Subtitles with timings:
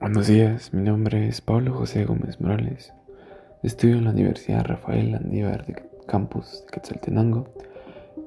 [0.00, 2.94] Buenos días, mi nombre es Pablo José Gómez Morales.
[3.64, 5.74] Estudio en la Universidad Rafael Landívar de
[6.06, 7.48] Campus de Quetzaltenango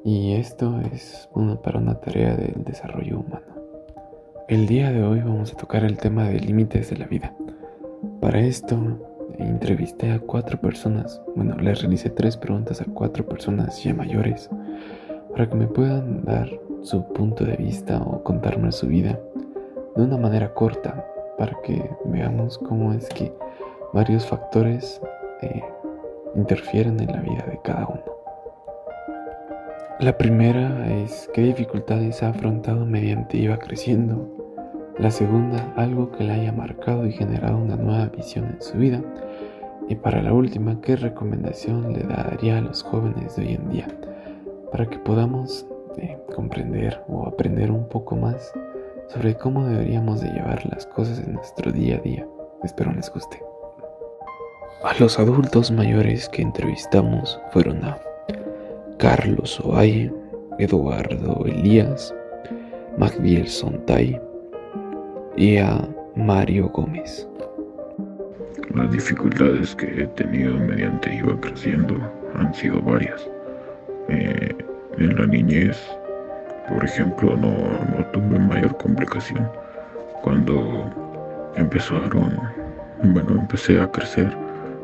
[0.03, 1.29] y esto es
[1.63, 3.45] para una tarea del desarrollo humano.
[4.49, 7.33] El día de hoy vamos a tocar el tema de límites de la vida.
[8.19, 8.99] Para esto
[9.37, 14.49] entrevisté a cuatro personas, bueno, les realicé tres preguntas a cuatro personas ya mayores
[15.31, 16.49] para que me puedan dar
[16.81, 19.17] su punto de vista o contarme su vida
[19.95, 21.05] de una manera corta
[21.41, 23.33] para que veamos cómo es que
[23.93, 25.01] varios factores
[25.41, 25.63] eh,
[26.35, 28.03] interfieren en la vida de cada uno.
[29.99, 34.29] La primera es qué dificultades ha afrontado mediante iba creciendo.
[34.99, 39.01] La segunda, algo que le haya marcado y generado una nueva visión en su vida.
[39.89, 43.87] Y para la última, qué recomendación le daría a los jóvenes de hoy en día
[44.71, 45.65] para que podamos
[45.97, 48.53] eh, comprender o aprender un poco más
[49.13, 52.25] sobre cómo deberíamos de llevar las cosas en nuestro día a día.
[52.63, 53.41] Espero les guste.
[54.83, 57.99] A los adultos mayores que entrevistamos fueron a
[58.97, 60.11] Carlos Ovalle,
[60.59, 62.13] Eduardo Elías,
[62.97, 64.19] Magdiel Sontay
[65.35, 67.27] y a Mario Gómez.
[68.73, 71.95] Las dificultades que he tenido mediante iba creciendo
[72.35, 73.29] han sido varias.
[74.07, 74.55] Eh,
[74.97, 75.77] en la niñez
[76.73, 79.49] por ejemplo, no, tuve mayor complicación.
[80.21, 80.89] Cuando
[81.55, 82.39] empezaron,
[83.03, 84.31] bueno, empecé a crecer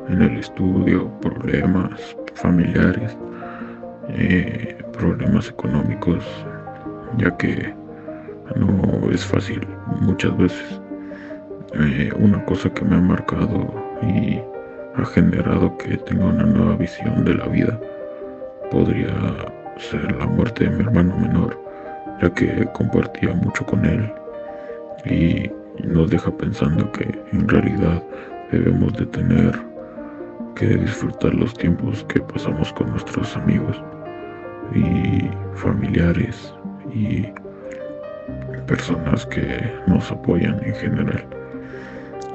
[0.09, 3.17] en el estudio, problemas familiares,
[4.09, 6.23] eh, problemas económicos,
[7.17, 7.73] ya que
[8.55, 9.65] no es fácil
[10.01, 10.81] muchas veces.
[11.73, 14.39] Eh, una cosa que me ha marcado y
[14.95, 17.79] ha generado que tenga una nueva visión de la vida
[18.71, 19.13] podría
[19.77, 21.66] ser la muerte de mi hermano menor
[22.21, 24.11] ya que compartía mucho con él
[25.05, 25.51] y
[25.85, 28.03] nos deja pensando que en realidad
[28.51, 29.59] debemos de tener
[30.55, 33.81] que disfrutar los tiempos que pasamos con nuestros amigos
[34.73, 36.53] y familiares
[36.93, 37.27] y
[38.65, 41.25] personas que nos apoyan en general.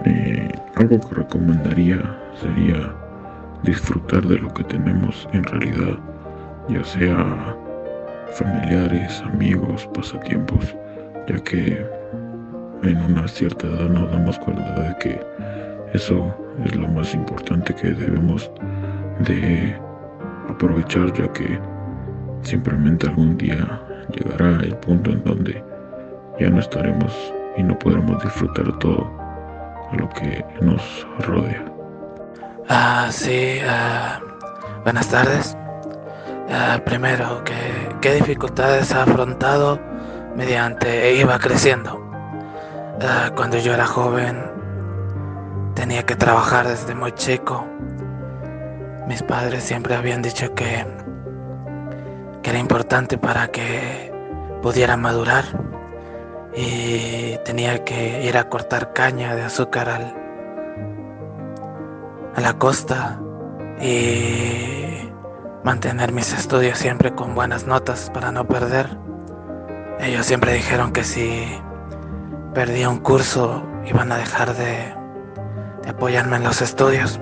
[0.04, 2.00] Eh, algo que recomendaría
[2.40, 2.94] sería
[3.62, 5.98] disfrutar de lo que tenemos en realidad,
[6.68, 7.56] ya sea
[8.32, 10.74] familiares, amigos, pasatiempos,
[11.28, 11.86] ya que
[12.82, 15.20] en una cierta edad nos damos cuenta de que
[15.94, 16.34] eso
[16.64, 18.50] es lo más importante que debemos
[19.20, 19.76] de
[20.48, 21.58] aprovechar, ya que
[22.42, 25.64] simplemente algún día llegará el punto en donde
[26.40, 27.12] ya no estaremos
[27.56, 29.10] y no podremos disfrutar todo
[29.92, 31.64] lo que nos rodea.
[32.68, 34.18] Ah, sí, ah,
[34.84, 35.56] buenas tardes.
[36.50, 37.42] Ah, primero,
[38.02, 39.80] ¿qué, dificultades ha afrontado
[40.36, 42.00] mediante iba creciendo?
[43.00, 44.42] Ah, cuando yo era joven,
[45.74, 47.64] tenía que trabajar desde muy chico.
[49.06, 50.84] Mis padres siempre habían dicho que,
[52.42, 54.12] que era importante para que
[54.62, 55.44] pudiera madurar
[56.54, 60.14] y tenía que ir a cortar caña de azúcar al,
[62.34, 63.20] a la costa
[63.80, 64.81] y
[65.64, 68.88] mantener mis estudios siempre con buenas notas para no perder.
[70.00, 71.44] Ellos siempre dijeron que si
[72.54, 74.94] perdía un curso iban a dejar de,
[75.88, 77.20] apoyarme en los estudios.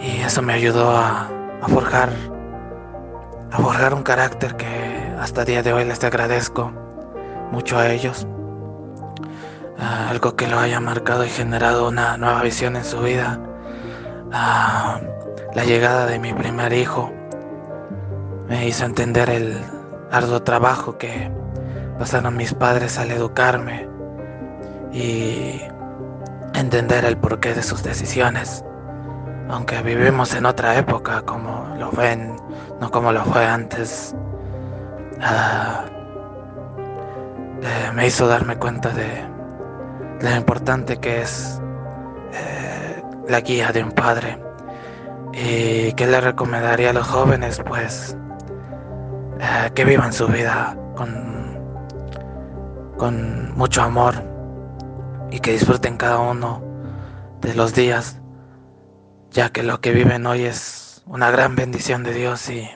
[0.00, 1.28] Y eso me ayudó a,
[1.68, 2.10] forjar
[3.50, 6.70] a forjar un carácter que hasta el día de hoy les agradezco
[7.50, 8.26] mucho a ellos.
[9.78, 13.40] Ah, algo que lo haya marcado y generado una nueva visión en su vida.
[14.32, 15.00] Ah,
[15.54, 17.10] la llegada de mi primer hijo
[18.48, 19.58] me hizo entender el
[20.10, 21.30] arduo trabajo que
[21.98, 23.88] pasaron mis padres al educarme
[24.92, 25.60] y
[26.54, 28.64] entender el porqué de sus decisiones.
[29.48, 32.36] Aunque vivimos en otra época, como lo ven,
[32.80, 34.14] no como lo fue antes,
[35.22, 35.84] ah,
[37.62, 39.24] eh, me hizo darme cuenta de
[40.20, 41.60] lo importante que es
[42.32, 44.47] eh, la guía de un padre
[45.40, 47.62] ¿Y qué le recomendaría a los jóvenes?
[47.64, 48.16] Pues
[49.38, 51.56] eh, que vivan su vida con,
[52.96, 54.14] con mucho amor
[55.30, 56.62] y que disfruten cada uno
[57.40, 58.20] de los días,
[59.30, 62.68] ya que lo que viven hoy es una gran bendición de Dios y,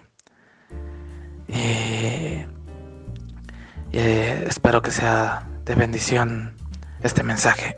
[1.49, 2.47] eh,
[4.47, 6.55] espero que sea de bendición
[7.03, 7.77] este mensaje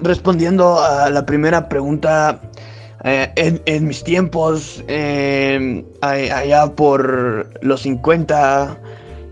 [0.00, 2.40] respondiendo a la primera pregunta,
[3.08, 8.80] eh, en, mis tiempos, em, allá por los 50,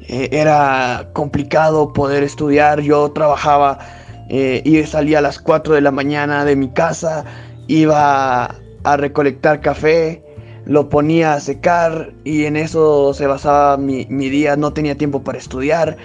[0.06, 2.82] eh, era complicado poder estudiar.
[2.82, 3.80] Yo trabajaba
[4.28, 7.24] eh, y salía a las 4 de la mañana de mi casa,
[7.66, 8.54] iba
[8.84, 10.22] a recolectar café,
[10.66, 14.54] lo ponía a secar y en eso se basaba mi, mi día.
[14.54, 15.96] No tenía tiempo para estudiar,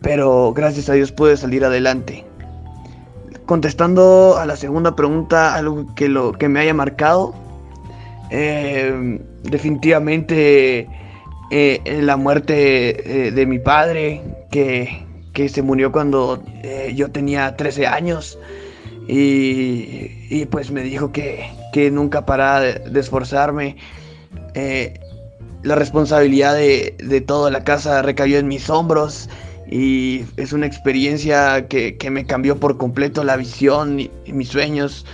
[0.00, 2.24] pero gracias a Dios pude salir adelante.
[3.46, 7.34] Contestando a la segunda pregunta, algo que, lo, que me haya marcado,
[8.30, 10.88] eh, definitivamente
[11.50, 15.06] eh, la muerte eh, de mi padre, que,
[15.48, 16.42] se murió cuando
[16.94, 18.38] yo tenía 13 años.
[19.08, 23.76] Y, pues me dijo que, nunca parara de, esforzarme.
[25.62, 29.28] la responsabilidad de, de toda la casa recayó en mis hombros
[29.72, 35.06] y es una experiencia que, me cambió por completo la visión y, mis sueños.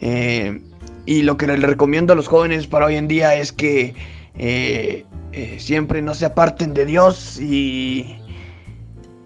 [0.00, 0.60] Eh,
[1.06, 3.94] y lo que le recomiendo a los jóvenes para hoy en día es que
[4.38, 8.16] eh, eh, siempre no se aparten de Dios y,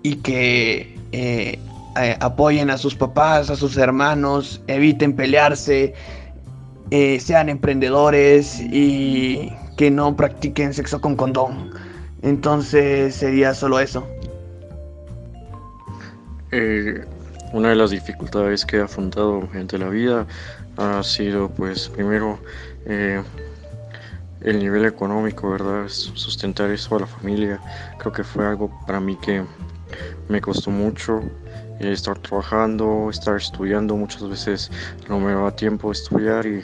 [0.02, 0.96] y que
[2.20, 5.92] apoyen a sus papás, a sus hermanos, eviten pelearse,
[7.18, 11.70] sean emprendedores y que no practiquen sexo con condón.
[12.22, 14.06] Entonces sería solo eso.
[16.52, 17.04] Eh,
[17.52, 20.26] una de las dificultades que he afrontado entre la vida
[20.76, 22.40] ha sido, pues, primero,
[22.86, 23.22] eh,
[24.40, 25.88] el nivel económico, ¿verdad?
[25.88, 27.60] Sustentar eso a la familia.
[27.98, 29.44] Creo que fue algo para mí que
[30.28, 31.22] me costó mucho.
[31.80, 34.70] Eh, estar trabajando, estar estudiando, muchas veces
[35.08, 36.62] no me daba tiempo estudiar y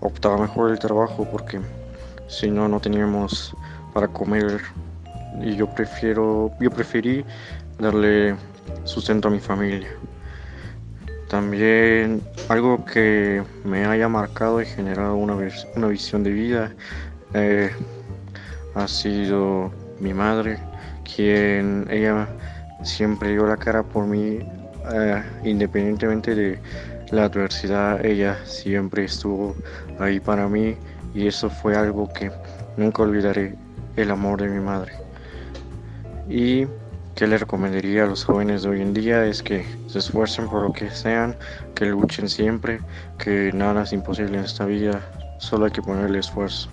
[0.00, 1.60] optaba mejor el trabajo porque
[2.26, 3.54] si no, no teníamos
[3.92, 4.62] para comer
[5.42, 7.24] y yo prefiero, yo preferí
[7.78, 8.34] darle
[8.84, 9.88] sustento a mi familia.
[11.28, 15.36] También algo que me haya marcado y generado una,
[15.76, 16.72] una visión de vida
[17.34, 17.70] eh,
[18.74, 19.70] ha sido
[20.00, 20.58] mi madre,
[21.14, 22.28] quien ella
[22.82, 24.40] siempre dio la cara por mí,
[24.92, 26.58] eh, independientemente de
[27.10, 29.54] la adversidad, ella siempre estuvo
[29.98, 30.76] ahí para mí
[31.14, 32.30] y eso fue algo que
[32.76, 33.54] nunca olvidaré,
[33.96, 34.92] el amor de mi madre.
[36.28, 36.66] Y
[37.20, 40.62] que le recomendaría a los jóvenes de hoy en día es que se esfuercen por
[40.62, 41.36] lo que sean,
[41.74, 42.80] que luchen siempre,
[43.18, 45.02] que nada es imposible en esta vida,
[45.36, 46.70] solo hay que ponerle esfuerzo.